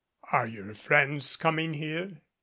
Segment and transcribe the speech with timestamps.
[0.31, 2.21] "Are your friends coming here